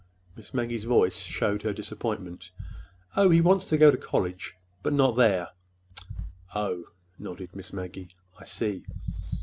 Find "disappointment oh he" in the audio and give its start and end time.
1.73-3.39